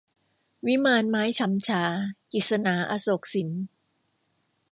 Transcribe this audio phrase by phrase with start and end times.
[0.65, 1.83] วิมานไม้ฉำฉา-
[2.31, 3.49] กฤษณา อโศกสิน